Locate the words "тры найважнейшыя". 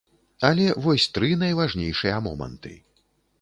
1.17-2.17